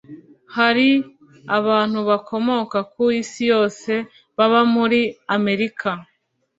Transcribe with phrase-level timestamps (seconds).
[0.55, 0.87] Hari
[1.57, 3.91] abantu bakomoka ku isi yose
[4.37, 5.01] baba muri
[5.35, 5.89] Amerika